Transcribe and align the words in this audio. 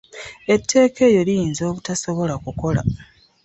Etteeka 0.53 0.99
eryo 1.07 1.21
liyinza 1.27 1.63
obutasobola 1.69 2.33
kukola. 2.43 2.81